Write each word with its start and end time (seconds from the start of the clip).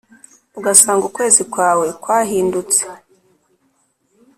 ugasanga 0.59 1.03
ukwezi 1.09 1.41
kwawe 1.51 1.87
kwahindutse 2.03 2.81